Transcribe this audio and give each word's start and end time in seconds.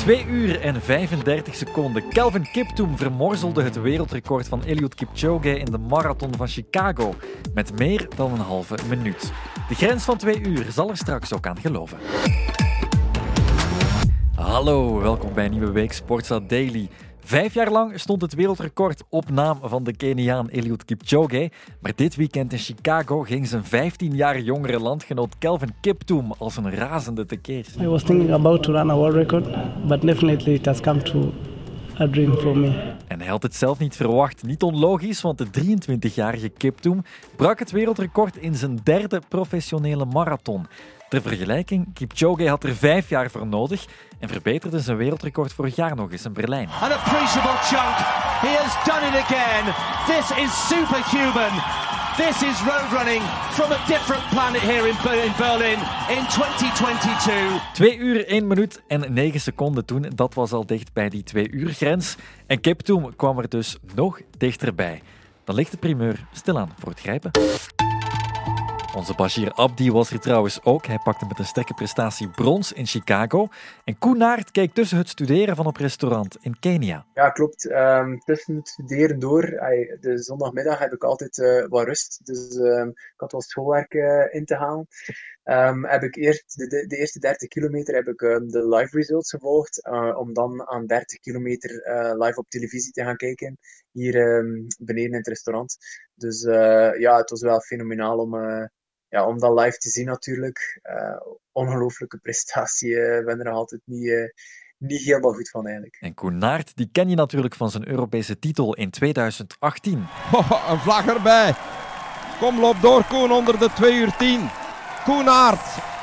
2 0.00 0.26
uur 0.26 0.60
en 0.60 0.82
35 0.82 1.54
seconden. 1.54 2.08
Calvin 2.08 2.50
Kiptoum 2.52 2.96
vermorzelde 2.96 3.62
het 3.62 3.80
wereldrecord 3.80 4.48
van 4.48 4.62
Eliud 4.62 4.94
Kipchoge 4.94 5.58
in 5.58 5.64
de 5.64 5.78
marathon 5.78 6.34
van 6.36 6.48
Chicago 6.48 7.14
met 7.54 7.78
meer 7.78 8.08
dan 8.16 8.32
een 8.32 8.38
halve 8.38 8.74
minuut. 8.88 9.32
De 9.68 9.74
grens 9.74 10.04
van 10.04 10.16
2 10.16 10.40
uur 10.40 10.66
zal 10.70 10.90
er 10.90 10.96
straks 10.96 11.32
ook 11.32 11.46
aan 11.46 11.58
geloven. 11.58 11.98
Hallo, 14.34 15.00
welkom 15.00 15.34
bij 15.34 15.44
een 15.44 15.50
nieuwe 15.50 15.72
week 15.72 15.92
Sportsa 15.92 16.40
Daily. 16.40 16.88
Vijf 17.30 17.54
jaar 17.54 17.70
lang 17.70 18.00
stond 18.00 18.22
het 18.22 18.34
wereldrecord 18.34 19.02
op 19.08 19.30
naam 19.30 19.58
van 19.62 19.84
de 19.84 19.96
Keniaan 19.96 20.48
Eliud 20.48 20.84
Kipchoge. 20.84 21.50
Maar 21.80 21.92
dit 21.94 22.16
weekend 22.16 22.52
in 22.52 22.58
Chicago 22.58 23.22
ging 23.22 23.46
zijn 23.46 23.64
15 23.64 24.16
jaar 24.16 24.40
jongere 24.40 24.80
landgenoot 24.80 25.38
Kelvin 25.38 25.74
Kiptoum 25.80 26.32
als 26.38 26.56
een 26.56 26.74
razende 26.74 27.26
tekeer. 27.26 27.66
I 27.80 27.86
was 27.86 28.02
thinking 28.02 28.32
about 28.32 28.62
to 28.62 28.72
run 28.72 28.90
a 28.90 28.94
world 28.94 29.14
record, 29.14 29.46
but 29.86 30.02
definitely 30.02 30.54
it 30.54 30.66
has 30.66 30.80
come 30.80 31.02
to 31.02 31.32
a 32.00 32.06
dream 32.06 32.34
for 32.34 32.58
me. 32.58 32.94
En 33.06 33.20
hij 33.20 33.28
had 33.28 33.42
het 33.42 33.56
zelf 33.56 33.78
niet 33.78 33.96
verwacht. 33.96 34.42
Niet 34.42 34.62
onlogisch, 34.62 35.20
want 35.20 35.38
de 35.38 35.46
23-jarige 35.46 36.48
Kiptoum 36.48 37.02
brak 37.36 37.58
het 37.58 37.70
wereldrecord 37.70 38.36
in 38.36 38.54
zijn 38.54 38.78
derde 38.82 39.22
professionele 39.28 40.04
marathon. 40.04 40.66
Ter 41.08 41.22
vergelijking, 41.22 41.94
Kipchoge 41.94 42.48
had 42.48 42.64
er 42.64 42.74
vijf 42.74 43.08
jaar 43.08 43.30
voor 43.30 43.46
nodig 43.46 43.86
en 44.20 44.28
verbeterde 44.28 44.80
zijn 44.80 44.96
wereldrecord 44.96 45.52
vorig 45.52 45.76
jaar 45.76 45.96
nog 45.96 46.12
eens 46.12 46.24
in 46.24 46.32
Berlijn. 46.32 46.68
An 46.68 46.92
appreciable 46.92 47.56
chunk. 47.72 47.96
He 48.44 48.52
has 48.62 48.84
done 48.84 49.06
it 49.06 49.14
again. 49.24 49.64
This 50.06 50.26
is 50.44 50.68
superhuman. 50.68 51.52
This 52.16 52.42
is 52.42 52.56
roadrunning 52.62 53.22
from 53.50 53.70
a 53.72 53.86
different 53.86 54.28
planet 54.30 54.60
here 54.60 54.88
in 54.88 54.94
Ber- 55.02 55.24
in 55.24 55.32
Berlin 55.36 55.78
in 56.16 56.26
2022. 56.26 57.72
2 57.72 57.96
uur, 57.98 58.26
1 58.26 58.46
minuut 58.46 58.82
en 58.86 59.12
9 59.12 59.40
seconden 59.40 59.84
toen. 59.84 60.06
Dat 60.14 60.34
was 60.34 60.52
al 60.52 60.66
dicht 60.66 60.92
bij 60.92 61.08
die 61.08 61.22
2 61.22 61.50
uur 61.50 61.70
grens. 61.70 62.16
En 62.46 62.60
Kiptoum 62.60 63.16
kwam 63.16 63.38
er 63.38 63.48
dus 63.48 63.76
nog 63.94 64.20
dichterbij. 64.38 65.02
Dan 65.44 65.54
ligt 65.54 65.70
de 65.70 65.76
primeur 65.76 66.26
stilaan 66.32 66.72
voor 66.78 66.90
het 66.90 67.00
grijpen. 67.00 67.30
Onze 68.96 69.14
Bashir 69.14 69.52
Abdi 69.52 69.90
was 69.90 70.10
er 70.10 70.20
trouwens 70.20 70.64
ook. 70.64 70.86
Hij 70.86 70.98
pakte 70.98 71.26
met 71.26 71.38
een 71.38 71.44
sterke 71.44 71.74
prestatie 71.74 72.28
brons 72.28 72.72
in 72.72 72.86
Chicago. 72.86 73.48
En 73.84 73.98
Koen 73.98 74.18
Naert 74.18 74.50
keek 74.50 74.74
tussen 74.74 74.98
het 74.98 75.08
studeren 75.08 75.56
van 75.56 75.66
op 75.66 75.76
restaurant 75.76 76.36
in 76.40 76.58
Kenia. 76.58 77.06
Ja, 77.14 77.30
klopt. 77.30 77.70
Ehm, 77.70 78.16
tussen 78.18 78.56
het 78.56 78.68
studeren 78.68 79.18
door, 79.18 79.42
de 80.00 80.18
zondagmiddag 80.18 80.78
heb 80.78 80.92
ik 80.92 81.04
altijd 81.04 81.38
eh, 81.38 81.66
wat 81.68 81.84
rust. 81.84 82.20
Dus 82.26 82.56
ehm, 82.56 82.88
ik 82.88 83.14
had 83.16 83.32
wel 83.32 83.42
schoolwerk 83.42 83.94
eh, 83.94 84.34
in 84.34 84.44
te 84.44 84.54
halen. 84.54 84.86
Ehm, 85.42 85.84
heb 85.84 86.02
ik 86.02 86.16
eerst 86.16 86.56
de, 86.56 86.86
de, 86.86 86.96
eerste 86.96 87.18
30 87.18 87.48
kilometer 87.48 87.94
heb 87.94 88.08
ik 88.08 88.18
de 88.18 88.68
live 88.68 88.96
results 88.96 89.30
gevolgd, 89.30 89.84
eh, 89.84 90.18
om 90.18 90.32
dan 90.32 90.68
aan 90.68 90.86
30 90.86 91.18
kilometer 91.18 91.70
live 92.18 92.38
op 92.38 92.48
televisie 92.48 92.92
te 92.92 93.02
gaan 93.02 93.16
kijken, 93.16 93.58
hier 93.92 94.14
ehm, 94.16 94.66
beneden 94.78 95.10
in 95.10 95.16
het 95.16 95.26
restaurant. 95.26 95.76
Dus 96.14 96.44
eh, 96.44 96.98
ja, 96.98 97.16
het 97.16 97.30
was 97.30 97.40
wel 97.40 97.60
fenomenaal 97.60 98.18
om, 98.18 98.34
eh, 98.34 98.64
ja, 99.08 99.26
om 99.26 99.38
dat 99.38 99.58
live 99.60 99.76
te 99.76 99.88
zien 99.88 100.06
natuurlijk. 100.06 100.80
Eh, 100.82 101.20
ongelooflijke 101.52 102.18
prestatie. 102.18 102.90
Ik 102.90 103.24
ben 103.24 103.38
er 103.38 103.44
nog 103.44 103.54
altijd 103.54 103.80
niet, 103.84 104.08
eh, 104.08 104.24
niet 104.78 105.02
helemaal 105.02 105.32
goed 105.32 105.50
van 105.50 105.64
eigenlijk. 105.64 105.96
En 106.00 106.14
Koen 106.14 106.38
Naert, 106.38 106.76
die 106.76 106.88
ken 106.92 107.08
je 107.08 107.16
natuurlijk 107.16 107.54
van 107.54 107.70
zijn 107.70 107.88
Europese 107.88 108.38
titel 108.38 108.74
in 108.74 108.90
2018. 108.90 110.06
Oh, 110.32 110.68
een 110.70 110.78
vlag 110.78 111.06
erbij. 111.06 111.54
Kom, 112.38 112.60
loop 112.60 112.80
door, 112.80 113.04
Koen, 113.04 113.32
onder 113.32 113.58
de 113.58 113.70
2 113.74 113.94
uur 113.94 114.16
10. 114.16 114.48
Koen 115.04 115.28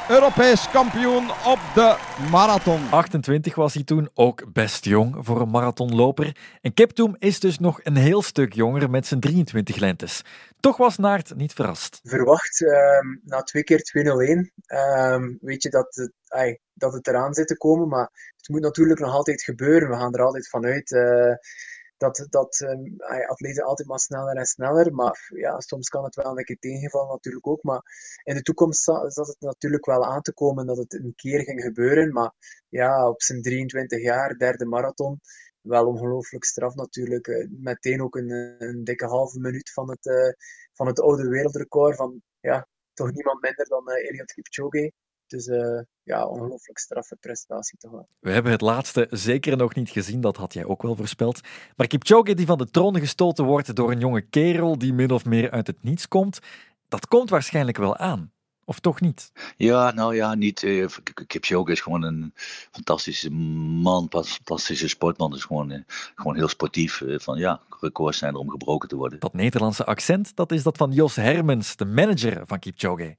Europees 0.09 0.69
kampioen 0.69 1.29
op 1.29 1.59
de 1.75 1.97
marathon. 2.31 2.89
28 2.91 3.55
was 3.55 3.73
hij 3.73 3.83
toen, 3.83 4.09
ook 4.13 4.53
best 4.53 4.85
jong 4.85 5.15
voor 5.19 5.41
een 5.41 5.49
marathonloper. 5.49 6.35
En 6.61 6.73
Kiptoum 6.73 7.15
is 7.19 7.39
dus 7.39 7.59
nog 7.59 7.79
een 7.83 7.95
heel 7.95 8.21
stuk 8.21 8.53
jonger 8.53 8.89
met 8.89 9.07
zijn 9.07 9.19
23 9.19 9.75
lentes. 9.75 10.21
Toch 10.59 10.77
was 10.77 10.97
Naert 10.97 11.35
niet 11.35 11.53
verrast. 11.53 11.99
verwacht 12.03 12.61
ehm, 12.65 13.07
na 13.23 13.41
twee 13.43 13.63
keer 13.63 13.83
201. 13.83 14.51
ehm, 14.65 15.33
weet 15.41 15.63
je 15.63 15.69
dat 15.69 15.95
het, 15.95 16.11
ai, 16.27 16.57
dat 16.73 16.93
het 16.93 17.07
eraan 17.07 17.33
zit 17.33 17.47
te 17.47 17.57
komen, 17.57 17.87
maar 17.87 18.09
het 18.37 18.49
moet 18.49 18.61
natuurlijk 18.61 18.99
nog 18.99 19.13
altijd 19.13 19.41
gebeuren. 19.43 19.89
We 19.89 19.95
gaan 19.95 20.13
er 20.13 20.25
altijd 20.25 20.49
vanuit 20.49 20.91
eh, 20.91 21.33
dat, 21.97 22.25
dat 22.29 22.61
ai, 22.97 23.23
atleten 23.25 23.63
altijd 23.63 23.87
maar 23.87 23.99
sneller 23.99 24.35
en 24.35 24.45
sneller. 24.45 24.93
Maar 24.93 25.29
ja, 25.35 25.59
soms 25.59 25.89
kan 25.89 26.03
het 26.03 26.15
wel 26.15 26.37
een 26.37 26.43
keer 26.45 26.59
tegenvallen 26.59 27.09
natuurlijk 27.09 27.47
ook. 27.47 27.63
Maar 27.63 27.81
in 28.23 28.35
de 28.35 28.41
toekomst 28.41 28.83
za- 28.83 29.09
zat 29.09 29.27
het 29.27 29.39
natuurlijk 29.39 29.85
wel 29.85 30.05
aan 30.05 30.21
te 30.21 30.33
komen 30.33 30.65
dat 30.65 30.77
het 30.77 30.93
een 30.93 31.13
keer 31.15 31.41
ging 31.43 31.61
gebeuren. 31.61 32.13
Maar 32.13 32.31
ja, 32.69 33.09
op 33.09 33.21
zijn 33.21 33.41
23 33.41 34.01
jaar, 34.01 34.37
derde 34.37 34.65
marathon. 34.65 35.19
Wel 35.61 35.87
ongelooflijk 35.87 36.43
straf 36.43 36.75
natuurlijk. 36.75 37.27
Eh, 37.27 37.47
Meteen 37.49 38.01
ook 38.01 38.15
een, 38.15 38.29
een 38.57 38.83
dikke 38.83 39.05
halve 39.05 39.39
minuut 39.39 39.71
van 39.73 39.89
het, 39.89 40.05
eh, 40.05 40.31
van 40.73 40.87
het 40.87 40.99
oude 41.01 41.27
wereldrecord 41.29 41.95
van 41.95 42.21
ja, 42.39 42.67
toch 42.93 43.11
niemand 43.11 43.41
minder 43.41 43.67
dan 43.67 43.87
eh, 43.89 44.09
Eliud 44.09 44.33
Kipchoge. 45.27 45.35
Dus 45.35 45.47
eh, 45.47 45.83
ja, 46.03 46.25
ongelooflijk 46.25 46.77
straffe 46.77 47.15
prestatie 47.15 47.77
toch 47.77 47.91
wel. 47.91 48.07
We 48.19 48.31
hebben 48.31 48.51
het 48.51 48.61
laatste 48.61 49.07
zeker 49.09 49.57
nog 49.57 49.75
niet 49.75 49.89
gezien, 49.89 50.21
dat 50.21 50.37
had 50.37 50.53
jij 50.53 50.65
ook 50.65 50.81
wel 50.81 50.95
voorspeld. 50.95 51.41
Maar 51.75 51.87
Kipchoge 51.87 52.33
die 52.33 52.45
van 52.45 52.57
de 52.57 52.69
troon 52.69 52.99
gestoten 52.99 53.45
wordt 53.45 53.75
door 53.75 53.91
een 53.91 53.99
jonge 53.99 54.21
kerel 54.21 54.77
die 54.77 54.93
min 54.93 55.11
of 55.11 55.25
meer 55.25 55.51
uit 55.51 55.67
het 55.67 55.83
niets 55.83 56.07
komt, 56.07 56.39
dat 56.87 57.07
komt 57.07 57.29
waarschijnlijk 57.29 57.77
wel 57.77 57.97
aan. 57.97 58.31
Of 58.65 58.79
toch 58.79 59.01
niet? 59.01 59.31
Ja, 59.57 59.91
nou 59.91 60.15
ja, 60.15 60.35
niet. 60.35 60.63
eh, 60.63 60.85
Kipchoge 61.27 61.71
is 61.71 61.81
gewoon 61.81 62.03
een 62.03 62.33
fantastische 62.71 63.29
man, 63.31 64.07
fantastische 64.09 64.87
sportman. 64.87 65.35
Is 65.35 65.43
gewoon, 65.43 65.71
eh, 65.71 65.79
gewoon 66.15 66.35
heel 66.35 66.47
sportief. 66.47 67.01
Van 67.05 67.37
ja, 67.37 67.61
records 67.79 68.17
zijn 68.17 68.33
er 68.33 68.39
om 68.39 68.49
gebroken 68.49 68.89
te 68.89 68.95
worden. 68.95 69.19
Dat 69.19 69.33
Nederlandse 69.33 69.85
accent, 69.85 70.35
dat 70.35 70.51
is 70.51 70.63
dat 70.63 70.77
van 70.77 70.91
Jos 70.91 71.15
Hermens, 71.15 71.75
de 71.75 71.85
manager 71.85 72.41
van 72.45 72.59
Kipchoge. 72.59 73.15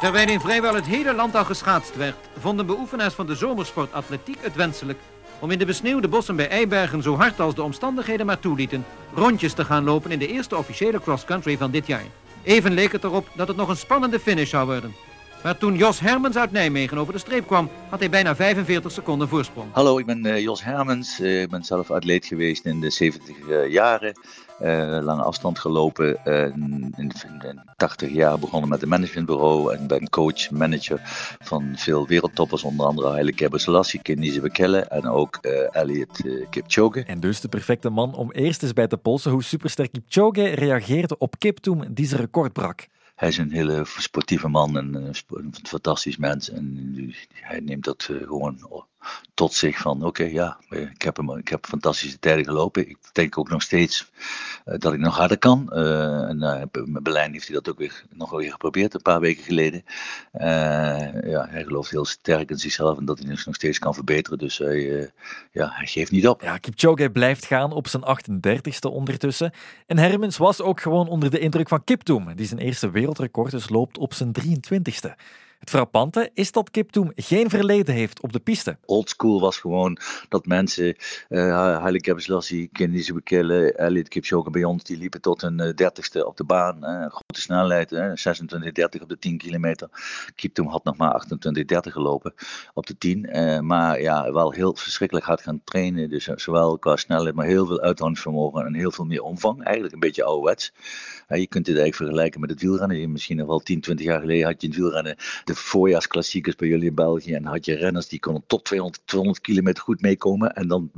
Terwijl 0.00 0.28
in 0.28 0.40
vrijwel 0.40 0.74
het 0.74 0.86
hele 0.86 1.14
land 1.14 1.34
al 1.34 1.44
geschaatst 1.44 1.96
werd, 1.96 2.16
vonden 2.38 2.66
beoefenaars 2.66 3.14
van 3.14 3.26
de 3.26 3.34
zomersport 3.34 3.92
atletiek 3.92 4.38
het 4.40 4.54
wenselijk 4.54 4.98
om 5.38 5.50
in 5.50 5.58
de 5.58 5.64
besneeuwde 5.64 6.08
bossen 6.08 6.36
bij 6.36 6.48
Eibergen 6.48 7.02
zo 7.02 7.16
hard 7.16 7.40
als 7.40 7.54
de 7.54 7.62
omstandigheden 7.62 8.26
maar 8.26 8.38
toelieten, 8.38 8.86
rondjes 9.14 9.52
te 9.52 9.64
gaan 9.64 9.84
lopen 9.84 10.10
in 10.10 10.18
de 10.18 10.26
eerste 10.26 10.56
officiële 10.56 11.00
cross-country 11.00 11.56
van 11.56 11.70
dit 11.70 11.86
jaar. 11.86 12.04
Even 12.42 12.72
leek 12.72 12.92
het 12.92 13.04
erop 13.04 13.28
dat 13.34 13.48
het 13.48 13.56
nog 13.56 13.68
een 13.68 13.76
spannende 13.76 14.20
finish 14.20 14.50
zou 14.50 14.66
worden. 14.66 14.94
Maar 15.42 15.58
toen 15.58 15.76
Jos 15.76 16.00
Hermens 16.00 16.36
uit 16.36 16.52
Nijmegen 16.52 16.98
over 16.98 17.12
de 17.12 17.18
streep 17.18 17.46
kwam, 17.46 17.70
had 17.88 17.98
hij 17.98 18.10
bijna 18.10 18.36
45 18.36 18.92
seconden 18.92 19.28
voorsprong. 19.28 19.72
Hallo, 19.72 19.98
ik 19.98 20.06
ben 20.06 20.26
eh, 20.26 20.40
Jos 20.40 20.64
Hermens. 20.64 21.20
Eh, 21.20 21.42
ik 21.42 21.50
ben 21.50 21.64
zelf 21.64 21.90
atleet 21.90 22.26
geweest 22.26 22.64
in 22.64 22.80
de 22.80 22.90
70 22.90 23.36
jaren. 23.68 24.12
Eh, 24.58 24.98
lange 25.02 25.22
afstand 25.22 25.58
gelopen. 25.58 26.24
in, 26.24 26.94
in 26.96 27.08
de 27.38 27.54
80 27.76 28.10
jaar 28.10 28.38
begonnen 28.38 28.68
met 28.68 28.82
een 28.82 28.88
managementbureau. 28.88 29.74
En 29.74 29.86
ben 29.86 30.08
coach, 30.08 30.50
manager 30.50 31.00
van 31.38 31.72
veel 31.76 32.06
wereldtoppers. 32.06 32.62
Onder 32.62 32.86
andere 32.86 33.08
Haile 33.08 33.32
Gebrselassie, 33.34 34.02
Kenise 34.02 34.40
Bekele 34.40 34.78
en 34.78 35.06
ook 35.06 35.38
eh 35.40 35.76
Elliot 35.76 36.20
Kipchoge. 36.50 37.04
En 37.06 37.20
dus 37.20 37.40
de 37.40 37.48
perfecte 37.48 37.90
man 37.90 38.14
om 38.14 38.30
eerst 38.32 38.62
eens 38.62 38.72
bij 38.72 38.86
te 38.86 38.96
polsen 38.96 39.30
hoe 39.30 39.42
superster 39.42 39.90
Kipchoge 39.90 40.48
reageerde 40.48 41.18
op 41.18 41.38
Kiptoum 41.38 41.94
die 41.94 42.06
zijn 42.06 42.20
record 42.20 42.52
brak. 42.52 42.86
Hij 43.20 43.28
is 43.28 43.38
een 43.38 43.52
hele 43.52 43.82
sportieve 43.84 44.48
man 44.48 44.76
en 44.76 44.94
eh, 44.94 45.20
een 45.28 45.54
fantastisch 45.62 46.16
mens. 46.16 46.50
En 46.50 46.94
hij 47.30 47.60
neemt 47.60 47.84
dat 47.84 48.08
eh, 48.10 48.16
gewoon 48.16 48.86
tot 49.34 49.52
zich 49.52 49.78
van, 49.78 50.04
oké, 50.04 50.24
ja, 50.24 50.58
ik 50.68 51.02
heb, 51.02 51.16
hem, 51.16 51.36
ik 51.36 51.48
heb 51.48 51.66
fantastische 51.66 52.18
tijden 52.18 52.44
gelopen. 52.44 52.88
Ik 52.88 52.98
denk 53.12 53.38
ook 53.38 53.50
nog 53.50 53.62
steeds 53.62 54.10
eh, 54.64 54.78
dat 54.78 54.92
ik 54.92 54.98
nog 54.98 55.16
harder 55.16 55.38
kan. 55.38 55.72
Eh, 55.72 56.28
en 56.28 56.42
eh, 56.42 56.84
met 56.84 57.02
Berlijn 57.02 57.32
heeft 57.32 57.46
hij 57.46 57.54
dat 57.54 57.68
ook 57.68 57.78
weer, 57.78 58.04
nog 58.10 58.30
weer 58.30 58.50
geprobeerd, 58.50 58.94
een 58.94 59.02
paar 59.02 59.20
weken 59.20 59.44
geleden. 59.44 59.84
Ja, 60.32 61.46
hij 61.50 61.64
gelooft 61.64 61.90
heel 61.90 62.04
sterk 62.04 62.50
in 62.50 62.58
zichzelf 62.58 62.98
en 62.98 63.04
dat 63.04 63.18
hij 63.18 63.36
zich 63.36 63.46
nog 63.46 63.54
steeds 63.54 63.78
kan 63.78 63.94
verbeteren. 63.94 64.38
Dus 64.38 64.58
hij, 64.58 65.10
ja, 65.52 65.70
hij 65.72 65.86
geeft 65.86 66.10
niet 66.10 66.28
op. 66.28 66.42
Ja, 66.42 66.58
Kipchoge 66.58 67.10
blijft 67.10 67.44
gaan 67.44 67.72
op 67.72 67.88
zijn 67.88 68.02
38ste 68.02 68.90
ondertussen. 68.90 69.52
En 69.86 69.98
Hermens 69.98 70.36
was 70.36 70.60
ook 70.60 70.80
gewoon 70.80 71.08
onder 71.08 71.30
de 71.30 71.38
indruk 71.38 71.68
van 71.68 71.84
Kiptoum, 71.84 72.34
die 72.34 72.46
zijn 72.46 72.60
eerste 72.60 72.90
wereldrecord 72.90 73.50
dus 73.50 73.68
loopt 73.68 73.98
op 73.98 74.14
zijn 74.14 74.32
23ste. 74.32 75.14
Het 75.60 75.70
frappante 75.70 76.30
is 76.34 76.52
dat 76.52 76.70
Kiptoum 76.70 77.12
geen 77.14 77.50
verleden 77.50 77.94
heeft 77.94 78.20
op 78.20 78.32
de 78.32 78.38
piste. 78.38 78.76
oldschool 78.84 79.40
was 79.40 79.58
gewoon 79.58 79.98
dat 80.28 80.46
mensen, 80.46 80.96
uh, 81.28 81.78
Haile 81.80 82.04
Gebrselassie, 82.04 82.68
Kenzie 82.72 83.14
Bekele, 83.14 83.72
Elliot 83.72 84.08
Kipchoge 84.08 84.50
bij 84.50 84.64
ons, 84.64 84.84
die 84.84 84.98
liepen 84.98 85.20
tot 85.20 85.40
hun 85.40 85.60
uh, 85.60 85.74
dertigste 85.74 86.26
op 86.26 86.36
de 86.36 86.44
baan. 86.44 86.82
Grote 87.10 87.40
snelheid, 87.40 87.92
uh, 87.92 88.06
26-30 88.06 89.02
op 89.02 89.08
de 89.08 89.18
10 89.18 89.38
kilometer. 89.38 89.88
Kiptoum 90.34 90.66
had 90.66 90.84
nog 90.84 90.96
maar 90.96 91.26
28-30 91.26 91.92
gelopen 91.92 92.34
op 92.74 92.86
de 92.86 92.98
10. 92.98 93.36
Uh, 93.36 93.58
maar 93.58 94.00
ja, 94.00 94.32
wel 94.32 94.52
heel 94.52 94.74
verschrikkelijk 94.74 95.26
hard 95.26 95.40
gaan 95.40 95.60
trainen. 95.64 96.10
Dus 96.10 96.24
zowel 96.24 96.78
qua 96.78 96.96
snelheid, 96.96 97.34
maar 97.34 97.46
heel 97.46 97.66
veel 97.66 97.80
uithoudingsvermogen 97.80 98.66
en 98.66 98.74
heel 98.74 98.92
veel 98.92 99.04
meer 99.04 99.22
omvang. 99.22 99.64
Eigenlijk 99.64 99.94
een 99.94 100.00
beetje 100.00 100.24
ouderwets. 100.24 100.72
je 101.28 101.46
kunt 101.46 101.64
dit 101.64 101.76
eigenlijk 101.78 101.96
vergelijken 101.96 102.40
met 102.40 102.50
het 102.50 102.60
wielrennen. 102.60 103.12
Misschien 103.12 103.36
nog 103.36 103.46
wel 103.46 103.60
10, 103.60 103.80
20 103.80 104.06
jaar 104.06 104.20
geleden 104.20 104.46
had 104.46 104.60
je 104.60 104.66
in 104.66 104.72
het 104.72 104.82
wielrennen 104.82 105.16
de 105.50 105.56
voorjaarsklassiekers 105.56 106.56
bij 106.56 106.68
jullie 106.68 106.88
in 106.88 106.94
België. 106.94 107.34
En 107.34 107.44
had 107.44 107.64
je 107.64 107.74
renners 107.74 108.08
die 108.08 108.20
konden 108.20 108.42
tot 108.46 108.64
200, 108.64 109.02
200 109.04 109.40
kilometer 109.40 109.82
goed 109.82 110.00
meekomen. 110.00 110.54
En 110.54 110.68
dan 110.68 110.90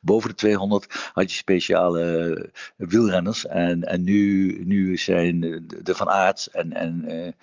boven 0.00 0.28
de 0.28 0.34
200 0.34 1.10
had 1.12 1.30
je 1.30 1.36
speciale 1.36 2.50
wielrenners. 2.76 3.46
En, 3.46 3.84
en 3.84 4.02
nu, 4.02 4.56
nu 4.64 4.96
zijn 4.96 5.40
de 5.82 5.94
Van 5.94 6.08
Aerts 6.08 6.50
en, 6.50 6.72
en 6.72 7.34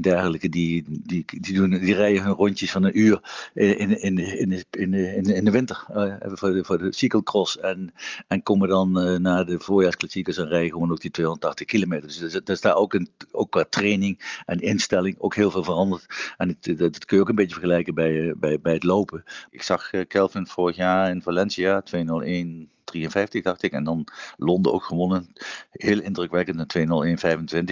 dergelijke, 0.00 0.48
die, 0.48 0.84
die, 0.88 1.24
die, 1.40 1.54
doen, 1.54 1.70
die 1.70 1.94
rijden 1.94 2.22
hun 2.22 2.32
rondjes 2.32 2.70
van 2.70 2.82
een 2.82 2.98
uur 2.98 3.50
in, 3.54 3.78
in, 3.78 3.98
in, 3.98 4.18
in, 4.18 4.64
in, 4.70 4.94
in, 4.94 5.24
in 5.24 5.44
de 5.44 5.50
winter. 5.50 5.84
voor, 6.20 6.52
de, 6.52 6.64
voor 6.64 6.78
de 6.78 6.92
cyclocross. 6.92 7.58
En, 7.58 7.92
en 8.26 8.42
komen 8.42 8.68
dan 8.68 9.22
naar 9.22 9.46
de 9.46 9.60
voorjaarsklassiekers 9.60 10.36
en 10.36 10.48
rijden 10.48 10.70
gewoon 10.70 10.90
ook 10.90 11.00
die 11.00 11.10
280 11.10 11.66
kilometer. 11.66 12.08
Dus 12.08 12.40
is 12.44 12.60
daar 12.60 12.76
ook, 12.76 12.94
een, 12.94 13.08
ook 13.32 13.50
qua 13.50 13.64
training 13.70 14.42
en 14.46 14.60
instelling 14.60 15.16
ook 15.18 15.34
heel 15.34 15.50
veel 15.50 15.64
veranderd. 15.78 16.34
En 16.36 16.58
dat, 16.60 16.78
dat, 16.78 17.04
kun 17.04 17.16
je 17.16 17.22
ook 17.22 17.28
een 17.28 17.34
beetje 17.34 17.54
vergelijken 17.54 17.94
bij, 17.94 18.34
bij, 18.36 18.60
bij 18.60 18.72
het 18.72 18.84
lopen. 18.84 19.24
Ik 19.50 19.62
zag 19.62 19.90
Kelvin 20.08 20.46
vorig 20.46 20.76
jaar 20.76 21.10
in 21.10 21.22
Valencia 21.22 21.80
201 21.80 22.70
53, 22.90 23.42
dacht 23.42 23.62
ik. 23.62 23.72
En 23.72 23.84
dan 23.84 24.06
Londen 24.36 24.72
ook 24.72 24.84
gewonnen. 24.84 25.32
Heel 25.70 26.00
indrukwekkend, 26.00 26.74
een 26.74 27.18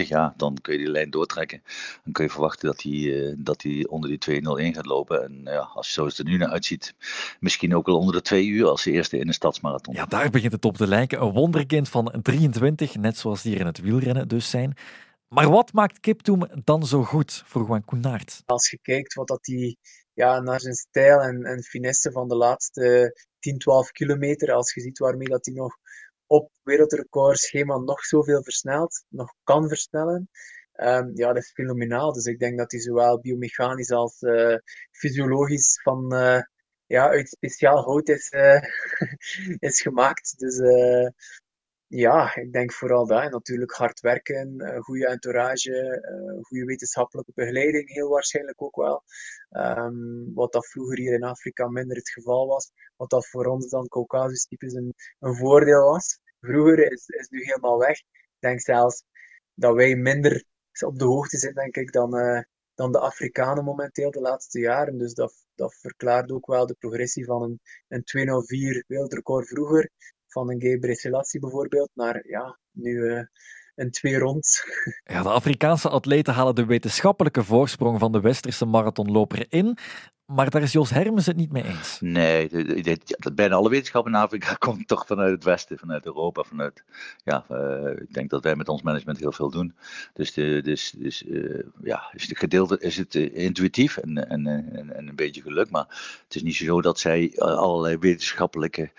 2-0-1-25. 0.03 0.07
Ja, 0.07 0.33
dan 0.37 0.57
kun 0.61 0.73
je 0.73 0.79
die 0.79 0.89
lijn 0.89 1.09
doortrekken. 1.09 1.61
Dan 2.03 2.13
kun 2.13 2.23
je 2.23 2.29
verwachten 2.29 2.67
dat 2.67 2.81
hij, 2.81 3.27
eh, 3.27 3.33
dat 3.37 3.65
onder 3.87 4.09
die 4.09 4.17
2-0-1 4.17 4.73
gaat 4.73 4.85
lopen. 4.85 5.23
En 5.23 5.41
ja, 5.43 5.69
als 5.73 5.93
zo 5.93 6.05
het 6.05 6.17
er 6.17 6.25
nu 6.25 6.37
naar 6.37 6.49
uitziet, 6.49 6.95
misschien 7.39 7.75
ook 7.75 7.85
wel 7.85 7.97
onder 7.97 8.13
de 8.13 8.21
twee 8.21 8.47
uur 8.47 8.67
als 8.67 8.83
de 8.83 8.91
eerste 8.91 9.17
in 9.17 9.27
de 9.27 9.33
stadsmarathon. 9.33 9.95
Ja, 9.95 10.05
daar 10.05 10.29
begint 10.29 10.51
het 10.51 10.65
op 10.65 10.77
te 10.77 10.87
lijken. 10.87 11.21
Een 11.21 11.31
wonderkind 11.31 11.89
van 11.89 12.13
23, 12.21 12.95
net 12.95 13.17
zoals 13.17 13.41
die 13.41 13.51
hier 13.51 13.61
in 13.61 13.67
het 13.67 13.79
wielrennen 13.79 14.27
dus 14.27 14.49
zijn. 14.49 14.75
Maar 15.27 15.49
wat 15.49 15.73
maakt 15.73 15.99
Kiptoum 15.99 16.63
dan 16.63 16.85
zo 16.85 17.03
goed, 17.03 17.43
vroeg 17.45 17.67
Juan 17.67 17.85
Koenaert. 17.85 18.41
Als 18.45 18.69
je 18.69 18.79
kijkt 18.81 19.13
wat 19.13 19.27
dat 19.27 19.43
die, 19.43 19.77
ja, 20.13 20.39
naar 20.39 20.59
zijn 20.59 20.75
stijl 20.75 21.21
en, 21.21 21.43
en 21.43 21.63
finesse 21.63 22.11
van 22.11 22.27
de 22.27 22.35
laatste 22.35 23.15
10, 23.39 23.57
12 23.57 23.91
kilometer, 23.91 24.51
als 24.51 24.73
je 24.73 24.81
ziet 24.81 24.97
waarmee 24.97 25.27
dat 25.27 25.45
hij 25.45 25.55
nog 25.55 25.77
op 26.25 26.51
wereldrecordschema 26.63 27.77
nog 27.77 27.99
zoveel 28.05 28.43
versnelt, 28.43 29.03
nog 29.07 29.33
kan 29.43 29.67
versnellen, 29.67 30.29
um, 30.73 31.11
ja, 31.13 31.27
dat 31.33 31.43
is 31.43 31.51
fenomenaal. 31.51 32.13
Dus 32.13 32.25
ik 32.25 32.39
denk 32.39 32.57
dat 32.57 32.71
hij 32.71 32.81
zowel 32.81 33.19
biomechanisch 33.19 33.91
als 33.91 34.21
uh, 34.21 34.55
fysiologisch 34.91 35.81
van, 35.81 36.13
uh, 36.13 36.41
ja, 36.85 37.09
uit 37.09 37.29
speciaal 37.29 37.83
hout 37.83 38.09
is, 38.09 38.31
uh, 38.31 38.61
is 39.69 39.81
gemaakt. 39.81 40.33
Dus 40.37 40.59
ja, 41.87 42.35
ik 42.35 42.51
denk 42.51 42.73
vooral 42.73 43.07
dat. 43.07 43.21
En 43.21 43.31
natuurlijk 43.31 43.71
hard 43.71 43.99
werken, 43.99 44.53
uh, 44.57 44.79
goede 44.79 45.07
entourage, 45.07 45.71
uh, 45.71 46.43
goede 46.43 46.65
wetenschappelijke 46.65 47.31
begeleiding, 47.35 47.89
heel 47.89 48.09
waarschijnlijk 48.09 48.61
ook 48.61 48.75
wel. 48.75 49.03
Um, 49.49 50.33
wat 50.33 50.51
dat 50.51 50.67
vroeger 50.67 50.97
hier 50.97 51.13
in 51.13 51.23
Afrika 51.23 51.67
minder 51.67 51.97
het 51.97 52.09
geval 52.09 52.47
was. 52.47 52.71
Wat 52.95 53.09
dat 53.09 53.27
voor 53.27 53.45
ons 53.45 53.69
dan 53.69 53.87
Caucasus-types 53.87 54.73
een, 54.73 54.93
een 55.19 55.35
voordeel 55.35 55.83
was. 55.83 56.19
Vroeger 56.39 56.91
is, 56.91 57.07
is 57.07 57.27
nu 57.29 57.43
helemaal 57.43 57.77
weg. 57.77 57.99
Ik 57.99 58.37
denk 58.39 58.61
zelfs 58.61 59.03
dat 59.53 59.75
wij 59.75 59.95
minder 59.95 60.43
op 60.85 60.99
de 60.99 61.05
hoogte 61.05 61.37
zijn, 61.37 61.53
denk 61.53 61.75
ik, 61.75 61.91
dan, 61.91 62.17
uh, 62.17 62.41
dan 62.75 62.91
de 62.91 62.99
Afrikanen 62.99 63.63
momenteel 63.63 64.11
de 64.11 64.21
laatste 64.21 64.59
jaren. 64.59 64.97
Dus 64.97 65.13
dat, 65.13 65.45
dat 65.55 65.75
verklaart 65.75 66.31
ook 66.31 66.45
wel 66.45 66.65
de 66.65 66.75
progressie 66.79 67.25
van 67.25 67.41
een, 67.41 67.59
een 67.87 68.03
204 68.03 68.83
wereldrecord 68.87 69.47
vroeger 69.47 69.91
van 70.37 70.51
een 70.51 70.95
Selassie 70.95 71.39
bijvoorbeeld 71.39 71.89
naar 71.93 72.27
ja, 72.27 72.59
nu 72.71 72.91
uh, 72.91 73.21
een 73.75 73.91
twee 73.91 74.17
rond. 74.17 74.63
Ja, 75.03 75.23
de 75.23 75.29
Afrikaanse 75.29 75.89
atleten 75.89 76.33
halen 76.33 76.55
de 76.55 76.65
wetenschappelijke 76.65 77.43
voorsprong 77.43 77.99
van 77.99 78.11
de 78.11 78.21
westerse 78.21 78.65
marathonloper 78.65 79.45
in. 79.49 79.77
Maar 80.27 80.49
daar 80.49 80.61
is 80.61 80.71
Jos 80.71 80.89
Hermes 80.89 81.25
het 81.25 81.35
niet 81.35 81.51
mee 81.51 81.63
eens. 81.63 81.97
Nee, 82.01 82.49
bijna 83.33 83.55
alle 83.55 83.69
wetenschap 83.69 84.07
in 84.07 84.15
Afrika 84.15 84.53
komt 84.65 84.87
toch 84.87 85.05
vanuit 85.05 85.31
het 85.31 85.43
Westen, 85.43 85.77
vanuit 85.77 86.05
Europa. 86.05 86.43
Vanuit, 86.43 86.83
ja, 87.23 87.45
uh, 87.51 87.91
ik 87.91 88.13
denk 88.13 88.29
dat 88.29 88.43
wij 88.43 88.55
met 88.55 88.69
ons 88.69 88.81
management 88.81 89.19
heel 89.19 89.31
veel 89.31 89.49
doen. 89.49 89.75
Dus, 90.13 90.33
de, 90.33 90.61
dus, 90.63 90.93
dus 90.97 91.23
uh, 91.23 91.63
ja, 91.83 92.09
is 92.13 92.27
het 92.27 92.37
gedeelte 92.37 92.79
is 92.79 92.97
het 92.97 93.15
uh, 93.15 93.35
intuïtief 93.35 93.97
en, 93.97 94.29
en, 94.29 94.47
en, 94.47 94.95
en, 94.95 95.07
een 95.07 95.15
beetje 95.15 95.41
geluk. 95.41 95.69
Maar 95.69 95.85
het 96.23 96.35
is 96.35 96.43
niet 96.43 96.55
zo 96.55 96.81
dat 96.81 96.99
zij 96.99 97.33
allerlei 97.37 97.97
wetenschappelijke 97.97 98.89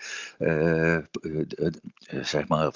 zeg 2.21 2.47
maar, 2.47 2.73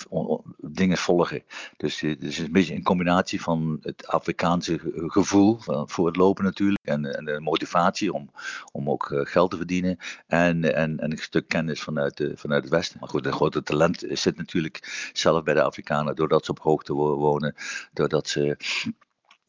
dingen 0.58 0.98
volgen. 0.98 1.44
Dus 1.78 2.00
het 2.00 2.24
is 2.24 2.38
een 2.38 2.52
beetje 2.52 2.76
een 2.76 2.84
combinatie 2.84 3.42
van 3.42 3.80
het 3.82 4.08
Afrikaanse 4.08 4.80
gevoel 5.08 5.60
voor 5.86 6.06
het 6.06 6.16
lopen 6.16 6.44
natuurlijk 6.44 6.80
en, 6.84 7.18
en 7.18 7.26
de 7.26 7.40
motivatie 7.40 8.14
om 8.14 8.30
om 8.72 8.90
ook 8.90 9.12
eh, 9.12 9.20
geld 9.24 9.52
te 9.52 9.58
verdienen. 9.58 9.98
En, 10.28 10.76
en, 10.76 11.00
en 11.00 11.12
een 11.12 11.18
stuk 11.18 11.48
kennis 11.48 11.82
vanuit, 11.82 12.18
de, 12.18 12.34
vanuit 12.36 12.64
het 12.64 12.72
Westen. 12.72 13.00
Maar 13.00 13.10
goed, 13.10 13.26
een 13.26 13.34
grote 13.34 13.64
talent 13.64 14.04
zit 14.10 14.38
natuurlijk 14.38 15.10
zelf 15.14 15.44
bij 15.44 15.54
de 15.54 15.62
Afrikanen, 15.62 16.16
doordat 16.16 16.46
ze 16.46 16.52
op 16.52 16.60
hoogte 16.60 16.94
wonen, 16.94 17.56
doordat 17.94 18.28
ze 18.28 18.58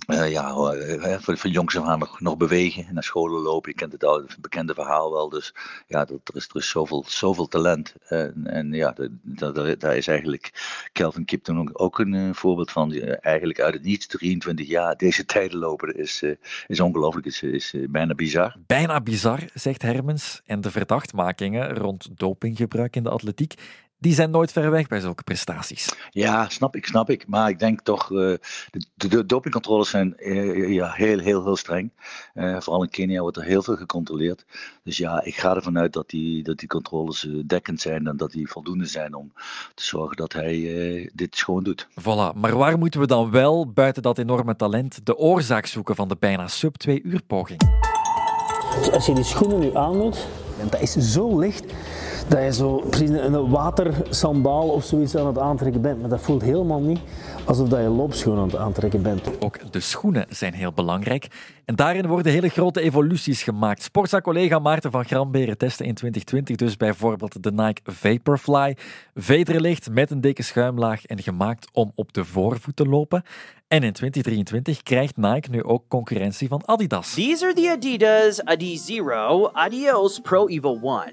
uh, 0.07 0.31
ja, 0.31 0.55
uh, 0.75 1.19
voor, 1.19 1.39
voor 1.39 1.51
jongs 1.51 1.77
af 1.77 1.99
nog, 1.99 2.21
nog 2.21 2.37
bewegen, 2.37 2.87
naar 2.95 3.03
scholen 3.03 3.41
lopen. 3.41 3.71
Je 3.71 3.77
kent 3.77 3.93
het, 3.93 4.05
oude, 4.05 4.27
bekende 4.41 4.75
verhaal 4.75 5.13
wel. 5.13 5.29
Dus 5.29 5.55
ja, 5.87 6.05
dat, 6.05 6.21
er, 6.25 6.37
is, 6.37 6.49
er 6.49 6.57
is 6.57 6.69
zoveel, 6.69 7.05
zoveel 7.07 7.47
talent. 7.47 7.95
En, 8.09 8.47
en 8.47 8.73
ja, 8.73 8.95
daar 9.79 9.97
is 9.97 10.07
eigenlijk 10.07 10.53
Kelvin 10.93 11.25
Kipton 11.25 11.59
ook, 11.59 11.71
ook 11.73 11.99
een 11.99 12.15
uh, 12.15 12.35
voorbeeld 12.35 12.71
van. 12.71 12.93
eigenlijk 13.21 13.61
uit 13.61 13.75
het 13.75 13.83
niets, 13.83 14.07
23 14.07 14.69
jaar, 14.69 14.97
deze 14.97 15.25
tijden 15.35 15.59
lopen, 15.59 15.97
is, 15.97 16.23
is 16.67 16.81
ongelooflijk. 16.81 17.27
Is, 17.27 17.43
is 17.43 17.75
bijna 17.89 18.15
bizar. 18.15 18.57
Bijna 18.67 19.01
bizar, 19.01 19.41
zegt 19.55 19.83
Hermens. 19.83 20.43
En 20.45 20.61
de 20.61 20.71
verdachtmakingen 20.71 21.75
rond 21.75 22.09
dopinggebruik 22.19 22.97
in 22.97 23.03
de 23.03 23.11
atletiek 23.11 23.55
die 24.05 24.15
zijn 24.15 24.31
nooit 24.31 24.53
ver 24.53 24.71
weg 24.71 24.87
bij 24.87 25.01
zulke 25.01 25.23
prestaties. 25.23 25.95
Ja, 26.11 26.49
snap 26.49 26.77
ik, 26.77 26.87
snap 26.87 27.11
ik. 27.11 27.27
Maar 27.29 27.49
ik 27.49 27.59
denk 27.59 27.81
toch, 27.81 28.11
uh, 28.11 28.19
de, 28.71 29.09
de, 29.09 29.27
dopingcontroles 29.27 29.91
zijn 29.91 30.15
uh, 30.19 30.73
ja, 30.73 30.91
heel, 30.91 31.19
heel, 31.19 31.45
heel 31.45 31.57
streng. 31.57 31.91
Uh, 32.35 32.61
vooral 32.61 32.83
in 32.83 32.89
Kenia 32.89 33.21
wordt 33.21 33.37
er 33.37 33.43
heel 33.43 33.63
veel 33.63 33.77
gecontroleerd. 33.77 34.45
Dus 34.83 34.97
ja, 34.97 35.23
ik 35.23 35.37
ga 35.37 35.55
ervan 35.55 35.79
uit 35.79 35.93
dat 35.93 36.11
die, 36.11 36.43
dat 36.43 36.59
die 36.59 36.69
controles 36.69 37.29
dekkend 37.47 37.81
zijn 37.81 38.07
en 38.07 38.17
dat 38.17 38.31
die 38.31 38.51
voldoende 38.51 38.87
zijn 38.87 39.15
om 39.15 39.33
te 39.75 39.85
zorgen 39.85 40.17
dat 40.17 40.33
hij 40.33 41.11
dit 41.15 41.37
schoon 41.37 41.63
doet. 41.63 41.87
Voilà, 42.01 42.35
maar 42.35 42.57
waar 42.57 42.79
moeten 42.79 43.01
we 43.01 43.07
dan 43.07 43.31
wel, 43.31 43.73
buiten 43.73 44.03
dat 44.03 44.19
enorme 44.19 44.57
talent, 44.57 45.07
de 45.07 45.17
oorzaak 45.17 45.67
zoeken 45.67 45.95
van 45.95 46.09
de 46.09 46.17
bijna 46.19 46.49
sub 46.49 46.77
2 46.77 47.03
uur 47.03 47.23
poging? 47.27 47.61
Als 48.93 49.07
je 49.07 49.15
die 49.15 49.25
schoenen 49.25 49.59
nu 49.59 49.73
aandoet, 50.57 50.73
dat 50.73 50.81
is 50.81 51.13
zo 51.13 51.39
licht 51.39 51.65
dat 52.29 52.43
je 52.43 52.53
zo 52.53 52.77
precies 52.77 53.11
een 53.11 53.51
watersambaal 53.51 54.69
of 54.69 54.85
zoiets 54.85 55.17
aan 55.17 55.27
het 55.27 55.39
aantrekken 55.39 55.81
bent. 55.81 56.01
Maar 56.01 56.09
dat 56.09 56.21
voelt 56.21 56.43
helemaal 56.43 56.81
niet 56.81 57.01
alsof 57.45 57.71
je 57.71 57.77
loopschoenen 57.77 58.43
aan 58.43 58.49
het 58.49 58.57
aantrekken 58.57 59.03
bent. 59.03 59.41
Ook 59.41 59.73
de 59.73 59.81
schoenen 59.81 60.27
zijn 60.29 60.55
heel 60.55 60.73
belangrijk. 60.73 61.27
En 61.65 61.77
daarin 61.77 62.07
worden 62.07 62.33
hele 62.33 62.49
grote 62.49 62.81
evoluties 62.81 63.43
gemaakt. 63.43 63.83
Sportza-collega 63.83 64.59
Maarten 64.59 64.91
van 64.91 65.05
Gramberen 65.05 65.59
testte 65.59 65.85
in 65.85 65.95
2020 65.95 66.57
dus 66.57 66.77
bijvoorbeeld 66.77 67.43
de 67.43 67.53
Nike 67.53 67.81
Vaporfly. 67.85 68.77
Vederlicht 69.15 69.91
met 69.91 70.11
een 70.11 70.21
dikke 70.21 70.43
schuimlaag 70.43 71.05
en 71.05 71.23
gemaakt 71.23 71.69
om 71.73 71.93
op 71.95 72.13
de 72.13 72.25
voorvoet 72.25 72.77
te 72.77 72.87
lopen. 72.87 73.23
En 73.75 73.83
in 73.83 73.93
2023 73.93 74.83
krijgt 74.83 75.17
Nike 75.17 75.51
nu 75.51 75.63
ook 75.63 75.85
concurrentie 75.89 76.49
van 76.49 76.63
Adidas. 76.65 77.15
These 77.15 77.45
are 77.45 77.55
the 77.55 77.71
Adidas 77.71 78.45
Adizero 78.45 79.51
Adios 79.53 80.19
Pro 80.19 80.47
Evo 80.47 80.79
1. 80.83 81.13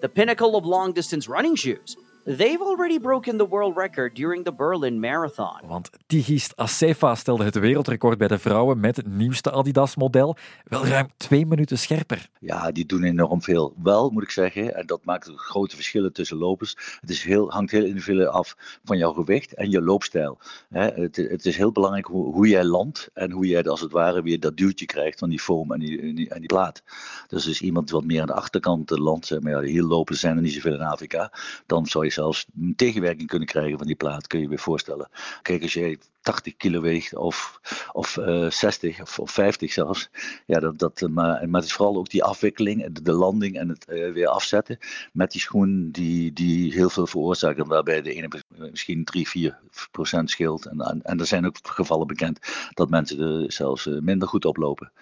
the 0.00 0.08
pinnacle 0.08 0.54
of 0.54 0.64
long 0.64 0.94
distance 0.94 1.28
running 1.28 1.58
shoes. 1.58 1.96
They've 2.36 2.60
already 2.60 2.98
broken 2.98 3.38
the 3.38 3.48
world 3.48 3.76
record 3.76 4.14
during 4.16 4.44
the 4.44 4.52
Berlin 4.52 5.00
Marathon. 5.00 5.60
Want 5.66 5.90
Tigist 6.06 6.56
Assefa 6.56 7.14
stelde 7.14 7.44
het 7.44 7.58
wereldrecord 7.58 8.18
bij 8.18 8.28
de 8.28 8.38
vrouwen 8.38 8.80
met 8.80 8.96
het 8.96 9.06
nieuwste 9.06 9.50
Adidas-model. 9.50 10.36
Wel 10.64 10.86
ruim 10.86 11.08
twee 11.16 11.46
minuten 11.46 11.78
scherper. 11.78 12.28
Ja, 12.40 12.70
die 12.70 12.86
doen 12.86 13.02
enorm 13.02 13.42
veel. 13.42 13.74
Wel, 13.82 14.10
moet 14.10 14.22
ik 14.22 14.30
zeggen, 14.30 14.74
en 14.74 14.86
dat 14.86 15.04
maakt 15.04 15.30
grote 15.34 15.74
verschillen 15.74 16.12
tussen 16.12 16.36
lopers. 16.36 16.98
Het 17.00 17.10
is 17.10 17.22
heel, 17.22 17.50
hangt 17.50 17.70
heel 17.70 17.84
individueel 17.84 18.28
af 18.28 18.56
van 18.84 18.98
jouw 18.98 19.12
gewicht 19.12 19.54
en 19.54 19.70
je 19.70 19.82
loopstijl. 19.82 20.38
Het, 20.68 21.16
het 21.16 21.46
is 21.46 21.56
heel 21.56 21.72
belangrijk 21.72 22.06
hoe, 22.06 22.48
jij 22.48 22.64
landt 22.64 23.10
en 23.14 23.30
hoe 23.30 23.46
jij 23.46 23.64
als 23.64 23.80
het 23.80 23.92
ware 23.92 24.22
weer 24.22 24.40
dat 24.40 24.56
duwtje 24.56 24.86
krijgt 24.86 25.18
van 25.18 25.28
die 25.28 25.40
foam 25.40 25.72
en 25.72 25.78
die, 25.78 26.28
en 26.28 26.40
die, 26.40 26.46
plaat. 26.46 26.82
Dus 27.26 27.46
is 27.46 27.60
iemand 27.60 27.90
wat 27.90 28.04
meer 28.04 28.20
aan 28.20 28.26
de 28.26 28.32
achterkant 28.32 28.90
landt, 28.90 29.40
maar 29.40 29.52
ja, 29.52 29.60
hier 29.60 29.82
lopen 29.82 30.16
zijn 30.16 30.36
er 30.36 30.42
niet 30.42 30.52
zoveel 30.52 30.74
in 30.74 30.80
Afrika, 30.80 31.32
dan 31.66 31.86
zou 31.86 32.04
je 32.04 32.16
zelfs 32.18 32.46
tegenwerking 32.76 33.28
kunnen 33.28 33.48
krijgen 33.48 33.78
van 33.78 33.86
die 33.86 33.96
plaat, 33.96 34.26
kun 34.26 34.40
je 34.40 34.48
je 34.48 34.58
voorstellen. 34.58 35.08
Kijk, 35.42 35.62
als 35.62 35.72
jij 35.72 35.98
80 36.28 36.56
kilo 36.56 36.80
weegt 36.80 37.16
of, 37.16 37.60
of 37.92 38.16
uh, 38.16 38.44
eh, 38.44 38.50
60 38.50 39.00
of, 39.00 39.18
of 39.18 39.30
50 39.30 39.72
zelfs. 39.72 40.10
Ja, 40.46 40.60
dat, 40.60 40.78
dat, 40.78 41.02
eh, 41.02 41.08
maar, 41.08 41.48
maar 41.48 41.60
het 41.60 41.70
is 41.70 41.76
vooral 41.76 41.96
ook 41.96 42.10
die 42.10 42.24
afwikkeling, 42.24 42.92
de, 43.02 43.12
landing 43.12 43.56
en 43.56 43.68
het 43.68 43.86
uh, 43.88 44.12
weer 44.12 44.26
afzetten 44.26 44.78
met 45.12 45.30
die 45.30 45.40
schoen 45.40 45.90
die, 45.90 46.32
die 46.32 46.72
heel 46.72 46.90
veel 46.90 47.06
veroorzaken. 47.06 47.66
Waarbij 47.66 48.02
de 48.02 48.12
ene 48.12 48.28
misschien 48.56 49.04
3, 49.04 49.28
4 49.28 49.58
procent 49.90 50.30
scheelt. 50.30 50.66
En, 50.66 51.02
en, 51.02 51.18
er 51.18 51.26
zijn 51.26 51.46
ook 51.46 51.56
gevallen 51.62 52.06
bekend 52.06 52.38
dat 52.74 52.90
mensen 52.90 53.20
er 53.20 53.52
zelfs 53.52 53.86
minder 53.86 54.28
goed 54.28 54.44
oplopen. 54.44 54.92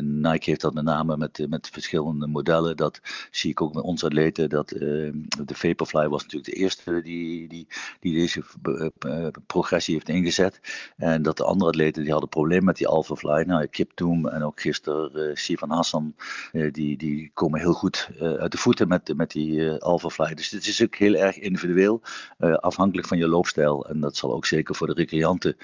Nike 0.00 0.50
heeft 0.50 0.60
dat 0.60 0.74
met 0.74 0.84
name 0.84 1.16
met, 1.16 1.46
met 1.48 1.68
verschillende 1.72 2.26
modellen. 2.26 2.76
Dat 2.76 3.00
zie 3.30 3.50
ik 3.50 3.60
ook 3.60 3.74
met 3.74 3.84
onze 3.84 4.06
atleten. 4.06 4.48
Dat, 4.48 4.68
de 4.68 5.54
Vaporfly 5.54 6.08
was 6.08 6.22
natuurlijk 6.22 6.50
de 6.52 6.60
eerste 6.60 7.02
die, 7.02 7.48
die, 7.48 7.66
die 8.00 8.14
deze 8.14 8.42
progressie 9.46 9.94
heeft 9.94 10.08
ingezet. 10.08 10.57
En 10.96 11.22
dat 11.22 11.36
de 11.36 11.44
andere 11.44 11.70
atleten 11.70 12.02
die 12.02 12.10
hadden 12.10 12.28
problemen 12.28 12.64
met 12.64 12.76
die 12.76 12.88
Alphafly. 12.88 13.42
Nou, 13.42 13.66
Kip 13.66 13.90
Toom 13.94 14.28
en 14.28 14.42
ook 14.42 14.60
gisteren 14.60 15.10
uh, 15.14 15.34
Sivan 15.34 15.70
Hassan. 15.70 16.14
die, 16.72 16.96
die 16.96 17.30
komen 17.34 17.60
heel 17.60 17.72
goed 17.72 18.08
uit 18.18 18.52
de 18.52 18.58
voeten 18.58 18.88
met, 18.88 19.16
met 19.16 19.30
die 19.30 19.72
Alphafly. 19.72 20.34
Dus 20.34 20.50
het 20.50 20.66
is 20.66 20.82
ook 20.82 20.94
heel 20.94 21.14
erg 21.14 21.38
individueel. 21.38 22.02
afhankelijk 22.38 23.06
van 23.06 23.18
je 23.18 23.28
loopstijl. 23.28 23.88
En 23.88 24.00
dat 24.00 24.16
zal 24.16 24.32
ook 24.32 24.46
zeker 24.46 24.74
voor 24.74 24.86
de 24.86 24.92
recreanten 24.92 25.56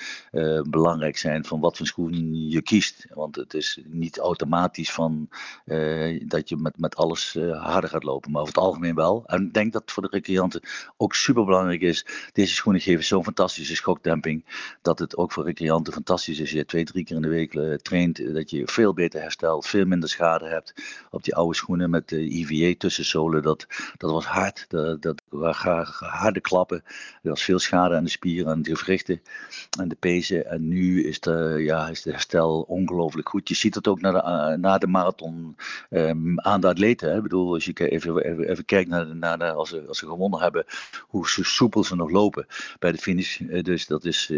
belangrijk 0.70 1.16
zijn. 1.16 1.44
Van 1.44 1.60
wat 1.60 1.76
voor 1.76 1.86
schoen 1.86 2.48
je 2.50 2.62
kiest. 2.62 3.06
Want 3.14 3.36
het 3.36 3.54
is 3.54 3.80
niet 3.84 4.18
automatisch 4.18 4.92
van 4.92 5.28
dat 6.26 6.48
je 6.48 6.56
met, 6.56 6.78
met 6.78 6.96
alles 6.96 7.36
harder 7.52 7.90
gaat 7.90 8.04
lopen, 8.04 8.30
maar 8.30 8.40
over 8.40 8.54
het 8.54 8.62
algemeen 8.62 8.94
wel. 8.94 9.22
En 9.26 9.46
ik 9.46 9.54
denk 9.54 9.72
dat 9.72 9.92
voor 9.92 10.02
de 10.02 10.08
recreanten 10.10 10.60
ook 10.96 11.14
super 11.14 11.44
belangrijk 11.44 11.80
is. 11.80 12.06
Deze 12.32 12.54
schoenen 12.54 12.80
geven 12.80 13.04
zo'n 13.04 13.24
fantastische 13.24 13.76
schokdemping 13.76 14.44
dat 14.84 14.98
het 14.98 15.16
ook 15.16 15.32
voor 15.32 15.44
recreanten 15.44 15.92
fantastisch 15.92 16.38
is. 16.38 16.50
Je 16.50 16.64
twee, 16.64 16.84
drie 16.84 17.04
keer 17.04 17.16
in 17.16 17.22
de 17.22 17.28
week 17.28 17.54
uh, 17.54 17.74
traint, 17.74 18.34
dat 18.34 18.50
je 18.50 18.62
veel 18.66 18.94
beter 18.94 19.20
herstelt, 19.20 19.66
veel 19.66 19.84
minder 19.84 20.08
schade 20.08 20.46
hebt. 20.46 20.74
Op 21.10 21.24
die 21.24 21.34
oude 21.34 21.54
schoenen 21.54 21.90
met 21.90 22.08
de 22.08 22.28
IVA 22.28 22.74
tussenzolen, 22.78 23.42
dat, 23.42 23.66
dat 23.96 24.10
was 24.10 24.24
hard. 24.24 24.64
Dat, 24.68 25.02
dat 25.02 25.22
waren 25.28 25.86
harde 25.98 26.40
klappen. 26.40 26.82
Er 27.22 27.30
was 27.30 27.42
veel 27.42 27.58
schade 27.58 27.96
aan 27.96 28.04
de 28.04 28.10
spieren, 28.10 28.50
aan 28.50 28.62
de 28.62 28.76
gewrichten 28.76 29.22
en 29.78 29.88
de 29.88 29.94
pezen. 29.94 30.46
En 30.46 30.68
nu 30.68 31.04
is 31.04 31.20
de, 31.20 31.56
ja, 31.58 31.88
is 31.88 32.02
de 32.02 32.10
herstel 32.10 32.60
ongelooflijk 32.60 33.28
goed. 33.28 33.48
Je 33.48 33.54
ziet 33.54 33.74
het 33.74 33.88
ook 33.88 34.00
na 34.00 34.10
de, 34.10 34.18
uh, 34.18 34.60
na 34.60 34.78
de 34.78 34.86
marathon 34.86 35.56
um, 35.90 36.40
aan 36.40 36.60
de 36.60 36.68
atleten. 36.68 37.10
Hè. 37.10 37.16
Ik 37.16 37.22
bedoel, 37.22 37.54
als 37.54 37.64
je 37.64 37.88
even, 37.88 38.16
even, 38.48 38.64
kijkt 38.64 38.90
naar, 38.90 39.16
naar 39.16 39.52
als, 39.52 39.68
ze, 39.68 39.84
als 39.88 39.98
ze 39.98 40.06
gewonnen 40.06 40.40
hebben, 40.40 40.64
hoe 41.00 41.28
soepel 41.28 41.84
ze 41.84 41.96
nog 41.96 42.10
lopen 42.10 42.46
bij 42.78 42.92
de 42.92 42.98
finish. 42.98 43.38
Dus 43.62 43.86
dat 43.86 44.04
is 44.04 44.30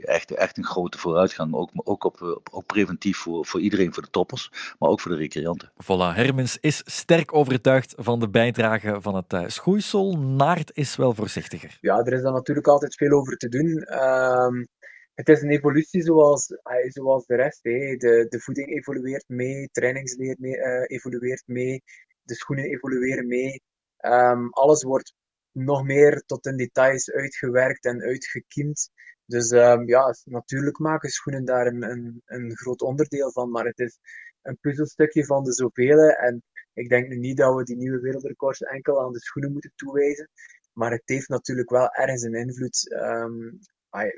echt, 0.00 0.30
echt 0.30 0.56
een 0.56 0.64
grote 0.64 0.98
vooruitgang. 0.98 1.54
Ook, 1.54 1.70
ook, 1.74 2.04
op, 2.04 2.40
ook 2.50 2.66
preventief 2.66 3.18
voor, 3.18 3.46
voor 3.46 3.60
iedereen, 3.60 3.94
voor 3.94 4.02
de 4.02 4.10
toppers, 4.10 4.74
maar 4.78 4.88
ook 4.88 5.00
voor 5.00 5.10
de 5.10 5.16
recreanten. 5.16 5.72
Voilà, 5.82 6.14
Hermens 6.14 6.58
is 6.60 6.82
sterk 6.84 7.34
overtuigd 7.34 7.94
van 7.96 8.20
de 8.20 8.28
bijdrage 8.28 9.00
van 9.00 9.14
het 9.14 9.32
uh, 9.32 9.44
schoeisel. 9.46 10.18
Naart 10.18 10.70
is 10.74 10.96
wel 10.96 11.14
voorzichtiger. 11.14 11.78
Ja, 11.80 11.98
er 11.98 12.12
is 12.12 12.22
dan 12.22 12.32
natuurlijk 12.32 12.66
altijd 12.66 12.94
veel 12.94 13.10
over 13.10 13.36
te 13.36 13.48
doen. 13.48 14.00
Um, 14.02 14.66
het 15.14 15.28
is 15.28 15.42
een 15.42 15.50
evolutie 15.50 16.02
zoals, 16.02 16.46
zoals 16.88 17.26
de 17.26 17.36
rest. 17.36 17.62
Hè. 17.62 17.96
De, 17.96 18.26
de 18.28 18.40
voeding 18.40 18.68
evolueert 18.68 19.24
mee, 19.26 19.68
trainingsleer 19.72 20.36
mee, 20.38 20.56
uh, 20.56 20.84
evolueert 20.86 21.42
mee, 21.46 21.82
de 22.22 22.34
schoenen 22.34 22.64
evolueren 22.64 23.26
mee. 23.26 23.62
Um, 24.00 24.50
alles 24.50 24.82
wordt 24.82 25.14
nog 25.54 25.84
meer 25.84 26.22
tot 26.26 26.46
in 26.46 26.56
details 26.56 27.10
uitgewerkt 27.10 27.84
en 27.84 28.02
uitgekiemd. 28.02 28.90
Dus 29.26 29.50
um, 29.50 29.88
ja, 29.88 30.14
natuurlijk 30.24 30.78
maken 30.78 31.10
schoenen 31.10 31.44
daar 31.44 31.66
een, 31.66 31.82
een, 31.82 32.22
een 32.24 32.56
groot 32.56 32.82
onderdeel 32.82 33.32
van, 33.32 33.50
maar 33.50 33.64
het 33.64 33.78
is 33.78 33.98
een 34.42 34.58
puzzelstukje 34.60 35.24
van 35.24 35.44
de 35.44 35.52
zoveel. 35.52 36.08
En 36.08 36.42
ik 36.72 36.88
denk 36.88 37.08
nu 37.08 37.16
niet 37.16 37.36
dat 37.36 37.54
we 37.56 37.64
die 37.64 37.76
nieuwe 37.76 38.00
wereldrecords 38.00 38.60
enkel 38.60 39.02
aan 39.02 39.12
de 39.12 39.20
schoenen 39.20 39.52
moeten 39.52 39.72
toewijzen. 39.74 40.28
Maar 40.72 40.90
het 40.90 41.02
heeft 41.04 41.28
natuurlijk 41.28 41.70
wel 41.70 41.92
ergens 41.92 42.22
een 42.22 42.34
invloed. 42.34 42.92
Um, 42.92 43.58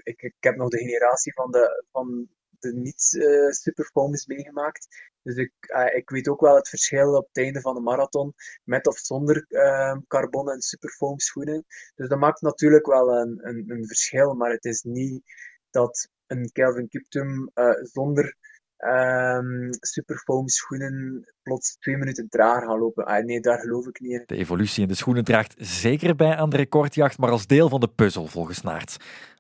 ik, 0.03 0.23
ik 0.23 0.35
heb 0.39 0.57
nog 0.57 0.69
de 0.69 0.79
generatie 0.79 1.33
van 1.33 1.51
de, 1.51 1.85
van 1.93 2.29
de 2.59 2.73
niet-superfoams 2.73 4.27
uh, 4.27 4.37
meegemaakt. 4.37 4.87
Dus 5.27 5.37
ik, 5.37 5.53
uh, 5.61 5.97
ik 5.97 6.11
weet 6.11 6.29
ook 6.29 6.41
wel 6.41 6.57
het 6.57 6.69
verschil 6.69 7.17
op 7.17 7.27
het 7.27 7.37
einde 7.45 7.61
van 7.61 7.75
de 7.75 7.81
marathon 7.81 8.35
met 8.65 8.87
of 8.87 8.99
zonder 8.99 9.47
uh, 9.49 9.97
carbon 10.07 10.51
en 10.51 10.61
superfoam 10.61 11.19
schoenen. 11.19 11.65
Dus 11.95 12.09
dat 12.09 12.19
maakt 12.19 12.41
natuurlijk 12.41 12.87
wel 12.87 13.17
een, 13.17 13.39
een, 13.49 13.65
een 13.71 13.87
verschil, 13.87 14.35
maar 14.35 14.51
het 14.51 14.65
is 14.65 14.83
niet 14.83 15.23
dat 15.71 16.09
een 16.27 16.51
Kelvin 16.53 16.89
Kiptum 16.89 17.51
uh, 17.55 17.71
zonder 17.83 18.37
um, 18.79 19.69
superfoam 19.81 20.49
schoenen 20.49 21.27
plots 21.43 21.77
twee 21.79 21.97
minuten 21.97 22.29
trager 22.29 22.69
gaan 22.69 22.79
lopen. 22.79 23.05
Ah, 23.05 23.25
nee, 23.25 23.41
daar 23.41 23.59
geloof 23.59 23.87
ik 23.87 24.01
niet 24.01 24.13
in. 24.13 24.23
De 24.27 24.37
evolutie 24.37 24.83
in 24.83 24.89
de 24.89 24.95
schoenen 24.95 25.25
draagt 25.25 25.55
zeker 25.59 26.17
bij 26.17 26.37
aan 26.37 26.51
de 26.51 26.57
recordjacht, 26.57 27.19
maar 27.19 27.31
als 27.31 27.47
deel 27.47 27.69
van 27.69 27.81
de 27.81 27.89
puzzel 27.89 28.27
volgens 28.27 28.63
Naert. 28.63 28.97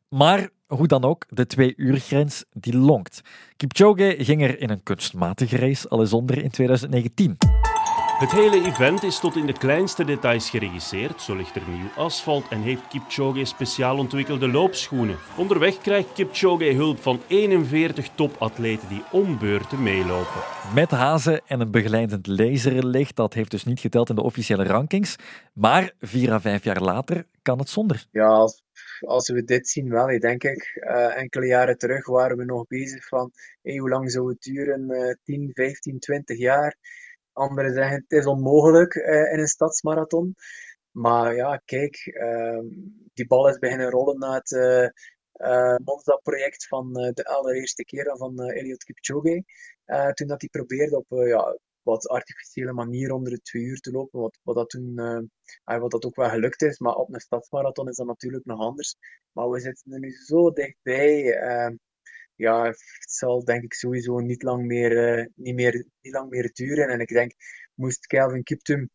Maar 0.08 0.48
hoe 0.66 0.86
dan 0.86 1.04
ook, 1.04 1.24
de 1.28 1.46
twee-uur-grens 1.46 2.44
die 2.52 2.76
lonkt. 2.76 3.20
Kipchoge 3.56 4.14
ging 4.18 4.42
er 4.42 4.58
in 4.58 4.70
een 4.70 4.82
kunstmatige 4.82 5.56
race 5.56 5.88
al 5.88 6.00
eens 6.00 6.12
onder 6.12 6.42
in 6.42 6.50
2019. 6.50 7.36
Het 8.16 8.32
hele 8.32 8.66
event 8.66 9.02
is 9.02 9.18
tot 9.18 9.36
in 9.36 9.46
de 9.46 9.58
kleinste 9.58 10.04
details 10.04 10.50
geregisseerd. 10.50 11.22
Zo 11.22 11.34
ligt 11.34 11.56
er 11.56 11.68
nieuw 11.68 11.88
asfalt 11.96 12.48
en 12.48 12.60
heeft 12.60 12.88
Kipchoge 12.88 13.44
speciaal 13.44 13.98
ontwikkelde 13.98 14.48
loopschoenen. 14.48 15.16
Onderweg 15.36 15.78
krijgt 15.78 16.12
Kipchoge 16.12 16.74
hulp 16.74 16.98
van 16.98 17.20
41 17.26 18.08
topatleten 18.14 18.88
die 18.88 19.02
om 19.10 19.38
beurten 19.38 19.82
meelopen. 19.82 20.40
Met 20.74 20.90
hazen 20.90 21.40
en 21.46 21.60
een 21.60 21.70
begeleidend 21.70 22.26
laserlicht, 22.26 23.16
dat 23.16 23.34
heeft 23.34 23.50
dus 23.50 23.64
niet 23.64 23.80
geteld 23.80 24.08
in 24.08 24.14
de 24.14 24.22
officiële 24.22 24.64
rankings. 24.64 25.16
Maar 25.52 25.92
vier 26.00 26.32
à 26.32 26.40
vijf 26.40 26.64
jaar 26.64 26.80
later 26.80 27.24
kan 27.42 27.58
het 27.58 27.68
zonder. 27.68 28.06
Ja, 28.10 28.26
als, 28.26 28.62
als 29.00 29.28
we 29.28 29.44
dit 29.44 29.68
zien 29.68 29.88
wel, 29.88 30.18
denk 30.18 30.44
ik. 30.44 30.80
Uh, 30.88 31.16
enkele 31.16 31.46
jaren 31.46 31.78
terug 31.78 32.06
waren 32.06 32.36
we 32.36 32.44
nog 32.44 32.66
bezig 32.66 33.06
van 33.06 33.30
hey, 33.62 33.76
hoe 33.76 33.88
lang 33.88 34.10
zou 34.10 34.28
het 34.28 34.42
duren? 34.42 34.90
Uh, 34.90 35.14
10, 35.24 35.50
15, 35.54 35.98
20 35.98 36.38
jaar 36.38 36.76
Anderen 37.36 37.72
zeggen 37.72 37.94
het 37.94 38.12
is 38.12 38.26
onmogelijk 38.26 38.94
uh, 38.94 39.32
in 39.32 39.38
een 39.38 39.46
stadsmarathon. 39.46 40.34
Maar 40.90 41.34
ja, 41.34 41.56
kijk, 41.64 42.06
uh, 42.06 42.60
die 43.14 43.26
bal 43.26 43.48
is 43.48 43.58
beginnen 43.58 43.90
rollen 43.90 44.18
na 44.18 44.34
het 44.34 44.50
uh, 44.50 45.76
Monza-project 45.84 46.66
van 46.66 46.92
de 46.92 47.24
allereerste 47.24 47.84
keer 47.84 48.16
van 48.16 48.42
Eliot 48.42 48.84
Kipchoge. 48.84 49.44
toen 50.14 50.26
dat 50.26 50.40
hij 50.40 50.48
probeerde 50.50 50.96
op 50.96 51.06
ja, 51.08 51.58
wat 51.82 52.08
artificiële 52.08 52.72
manier 52.72 53.12
onder 53.12 53.32
de 53.32 53.40
twee 53.40 53.62
uur 53.62 53.80
te 53.80 53.90
lopen, 53.90 54.20
wat, 54.20 54.38
wat, 54.42 54.54
dat 54.54 54.68
toen, 54.70 54.94
wat 55.64 55.90
dat 55.90 56.04
ook 56.04 56.16
wel 56.16 56.28
gelukt 56.28 56.62
is. 56.62 56.78
Maar 56.78 56.94
op 56.94 57.14
een 57.14 57.20
stadsmarathon 57.20 57.88
is 57.88 57.96
dat 57.96 58.06
natuurlijk 58.06 58.44
nog 58.44 58.60
anders. 58.60 58.96
Maar 59.32 59.50
we 59.50 59.60
zitten 59.60 59.92
er 59.92 59.98
nu 59.98 60.10
zo 60.10 60.52
dichtbij 60.52 61.38
ja, 62.36 62.64
het 62.66 63.10
zal 63.10 63.44
denk 63.44 63.62
ik 63.62 63.74
sowieso 63.74 64.18
niet 64.18 64.42
lang 64.42 64.66
meer, 64.66 65.18
uh, 65.18 65.26
niet 65.34 65.54
meer, 65.54 65.86
niet 66.00 66.12
lang 66.12 66.30
meer 66.30 66.50
duren. 66.52 66.88
En 66.88 67.00
ik 67.00 67.08
denk, 67.08 67.32
moest 67.74 68.06
Kelvin 68.06 68.42
Kiptum 68.42 68.90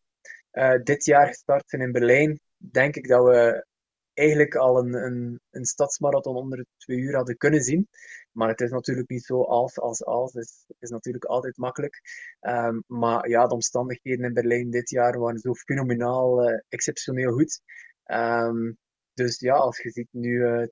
uh, 0.52 0.82
dit 0.82 1.04
jaar 1.04 1.26
gestart 1.26 1.64
zijn 1.66 1.82
in 1.82 1.92
Berlijn, 1.92 2.40
denk 2.56 2.96
ik 2.96 3.08
dat 3.08 3.24
we 3.24 3.66
eigenlijk 4.14 4.54
al 4.54 4.78
een, 4.78 4.94
een, 4.94 5.40
een 5.50 5.64
stadsmarathon 5.64 6.36
onder 6.36 6.58
de 6.58 6.66
twee 6.76 6.98
uur 6.98 7.14
hadden 7.14 7.36
kunnen 7.36 7.62
zien. 7.62 7.88
Maar 8.32 8.48
het 8.48 8.60
is 8.60 8.70
natuurlijk 8.70 9.08
niet 9.08 9.24
zo 9.24 9.42
als 9.42 9.78
als 9.78 10.04
als. 10.04 10.32
Het 10.32 10.44
is, 10.44 10.64
is 10.78 10.90
natuurlijk 10.90 11.24
altijd 11.24 11.56
makkelijk. 11.56 12.00
Um, 12.40 12.84
maar 12.86 13.28
ja, 13.28 13.46
de 13.46 13.54
omstandigheden 13.54 14.24
in 14.24 14.32
Berlijn 14.32 14.70
dit 14.70 14.90
jaar 14.90 15.18
waren 15.18 15.38
zo 15.38 15.54
fenomenaal, 15.54 16.50
uh, 16.50 16.58
exceptioneel 16.68 17.32
goed. 17.32 17.60
Um, 18.06 18.78
dus 19.14 19.40
ja, 19.40 19.54
als 19.54 19.78
je 19.78 19.90
ziet 19.90 20.08
nu 20.10 20.30
uh, 20.30 20.58
2.00.35, 20.58 20.66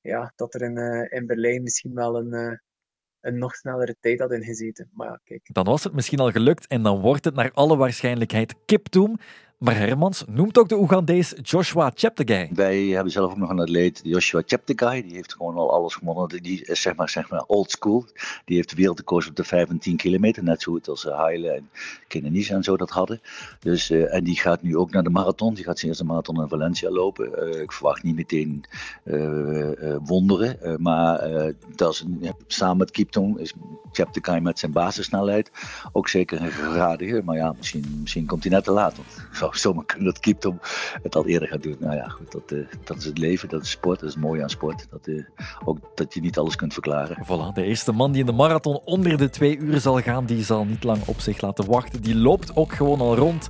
ja, 0.00 0.32
dat 0.36 0.54
er 0.54 0.62
in, 0.62 0.76
uh, 0.76 1.18
in 1.18 1.26
Berlijn 1.26 1.62
misschien 1.62 1.94
wel 1.94 2.16
een, 2.16 2.32
uh, 2.34 2.56
een 3.20 3.38
nog 3.38 3.54
snellere 3.54 3.96
tijd 4.00 4.20
had 4.20 4.32
ingezeten. 4.32 4.90
Maar 4.92 5.20
kijk. 5.24 5.48
Dan 5.52 5.64
was 5.64 5.84
het 5.84 5.92
misschien 5.92 6.18
al 6.18 6.30
gelukt 6.30 6.66
en 6.66 6.82
dan 6.82 7.00
wordt 7.00 7.24
het 7.24 7.34
naar 7.34 7.50
alle 7.52 7.76
waarschijnlijkheid 7.76 8.54
Kiptoom. 8.64 9.18
Maar 9.60 9.76
Hermans 9.76 10.24
noemt 10.26 10.58
ook 10.58 10.68
de 10.68 10.78
Oegandees 10.78 11.34
Joshua 11.42 11.90
Cheptegei. 11.94 12.48
Wij 12.52 12.84
hebben 12.84 13.12
zelf 13.12 13.30
ook 13.30 13.36
nog 13.36 13.50
een 13.50 13.60
atleet, 13.60 14.00
Joshua 14.02 14.42
Cheptegei. 14.46 15.02
Die 15.02 15.14
heeft 15.14 15.32
gewoon 15.32 15.56
al 15.56 15.72
alles 15.72 15.94
gewonnen. 15.94 16.42
Die 16.42 16.64
is 16.64 16.82
zeg 16.82 16.96
maar, 16.96 17.08
zeg 17.08 17.30
maar 17.30 17.44
old 17.46 17.70
school. 17.70 18.04
Die 18.44 18.56
heeft 18.56 18.74
wereldrecords 18.74 19.28
op 19.28 19.36
de 19.36 19.44
5 19.44 19.68
en 19.68 19.78
10 19.78 19.96
kilometer. 19.96 20.42
Net 20.42 20.62
zo 20.62 20.72
goed 20.72 20.88
als 20.88 21.04
uh, 21.04 21.16
Haile 21.16 21.50
en 21.50 21.70
Kenenisa 22.08 22.54
en 22.54 22.62
zo 22.62 22.76
dat 22.76 22.90
hadden. 22.90 23.20
Dus, 23.58 23.90
uh, 23.90 24.14
en 24.14 24.24
die 24.24 24.40
gaat 24.40 24.62
nu 24.62 24.76
ook 24.76 24.90
naar 24.90 25.02
de 25.02 25.10
marathon. 25.10 25.54
Die 25.54 25.64
gaat 25.64 25.78
zijn 25.78 25.90
eerste 25.90 26.06
marathon 26.06 26.42
in 26.42 26.48
Valencia 26.48 26.90
lopen. 26.90 27.48
Uh, 27.54 27.60
ik 27.60 27.72
verwacht 27.72 28.02
niet 28.02 28.16
meteen 28.16 28.64
wonderen. 30.04 30.82
maar 30.82 31.30
dat 31.76 32.04
samen 32.46 32.76
met 32.76 32.90
Kipton 32.90 33.38
is 33.38 33.54
Cheptegei 33.92 34.40
met 34.40 34.58
zijn 34.58 34.72
basissnelheid 34.72 35.50
ook 35.92 36.08
zeker 36.08 36.40
een 36.40 36.50
geradige. 36.50 37.22
Maar 37.24 37.36
ja, 37.36 37.54
misschien, 37.56 37.98
misschien 38.00 38.26
komt 38.26 38.42
hij 38.42 38.52
net 38.52 38.64
te 38.64 38.70
laat. 38.70 38.96
Want, 38.96 39.08
zou 39.56 39.74
zomaar 39.74 39.84
kunnen 39.86 40.06
dat 40.06 40.20
Kiptom 40.20 40.60
het 41.02 41.16
al 41.16 41.26
eerder 41.26 41.48
gaat 41.48 41.62
doen. 41.62 41.76
Nou 41.78 41.96
ja, 41.96 42.08
goed, 42.08 42.32
dat, 42.32 42.52
uh, 42.52 42.66
dat 42.84 42.96
is 42.96 43.04
het 43.04 43.18
leven, 43.18 43.48
dat 43.48 43.62
is 43.62 43.70
sport, 43.70 44.00
dat 44.00 44.08
is 44.08 44.16
mooi 44.16 44.42
aan 44.42 44.50
sport. 44.50 44.86
Dat, 44.90 45.06
uh, 45.06 45.24
ook 45.64 45.78
dat 45.94 46.14
je 46.14 46.20
niet 46.20 46.38
alles 46.38 46.56
kunt 46.56 46.72
verklaren. 46.72 47.24
Voilà, 47.24 47.54
de 47.54 47.64
eerste 47.64 47.92
man 47.92 48.12
die 48.12 48.20
in 48.20 48.26
de 48.26 48.32
marathon 48.32 48.80
onder 48.84 49.18
de 49.18 49.30
twee 49.30 49.58
uur 49.58 49.80
zal 49.80 50.00
gaan, 50.00 50.26
die 50.26 50.44
zal 50.44 50.64
niet 50.64 50.84
lang 50.84 51.02
op 51.06 51.20
zich 51.20 51.40
laten 51.40 51.66
wachten. 51.66 52.02
Die 52.02 52.16
loopt 52.16 52.56
ook 52.56 52.72
gewoon 52.72 53.00
al 53.00 53.16
rond. 53.16 53.48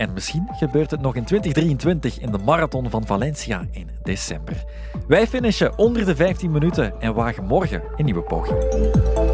En 0.00 0.12
misschien 0.12 0.48
gebeurt 0.50 0.90
het 0.90 1.00
nog 1.00 1.14
in 1.14 1.24
2023 1.24 2.18
in 2.20 2.30
de 2.30 2.38
Marathon 2.38 2.90
van 2.90 3.06
Valencia 3.06 3.64
in 3.70 3.90
december. 4.02 4.64
Wij 5.08 5.26
finishen 5.26 5.78
onder 5.78 6.04
de 6.04 6.16
15 6.16 6.50
minuten 6.50 7.00
en 7.00 7.14
wagen 7.14 7.44
morgen 7.44 7.82
een 7.96 8.04
nieuwe 8.04 8.22
poging. 8.22 9.29